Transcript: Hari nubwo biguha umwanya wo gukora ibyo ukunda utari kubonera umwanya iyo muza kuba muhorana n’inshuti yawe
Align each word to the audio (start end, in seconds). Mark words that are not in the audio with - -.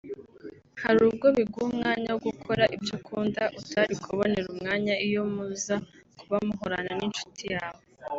Hari 0.81 0.97
nubwo 1.01 1.27
biguha 1.37 1.65
umwanya 1.71 2.09
wo 2.13 2.21
gukora 2.27 2.63
ibyo 2.75 2.93
ukunda 2.99 3.41
utari 3.59 3.93
kubonera 4.03 4.47
umwanya 4.55 4.93
iyo 5.07 5.21
muza 5.33 5.75
kuba 6.19 6.35
muhorana 6.45 6.91
n’inshuti 6.99 7.45
yawe 7.55 7.81